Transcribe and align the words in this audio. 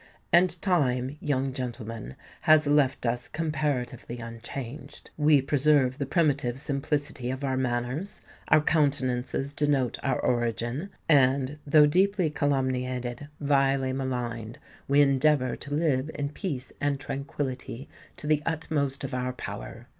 And 0.33 0.59
Time, 0.63 1.15
young 1.19 1.53
gentleman, 1.53 2.15
has 2.49 2.65
left 2.65 3.05
us 3.05 3.27
comparatively 3.27 4.17
unchanged; 4.17 5.11
we 5.15 5.43
preserve 5.43 5.99
the 5.99 6.07
primitive 6.07 6.59
simplicity 6.59 7.29
of 7.29 7.43
our 7.43 7.55
manners; 7.55 8.23
our 8.47 8.61
countenances 8.61 9.53
denote 9.53 9.99
our 10.01 10.19
origin; 10.19 10.89
and, 11.07 11.59
though 11.67 11.85
deeply 11.85 12.31
calumniated—vilely 12.31 13.93
maligned, 13.93 14.57
we 14.87 15.01
endeavour 15.01 15.55
to 15.57 15.71
live 15.75 16.09
in 16.15 16.29
peace 16.29 16.73
and 16.81 16.99
tranquillity 16.99 17.87
to 18.17 18.25
the 18.25 18.41
utmost 18.43 19.03
of 19.03 19.13
our 19.13 19.33
power. 19.33 19.85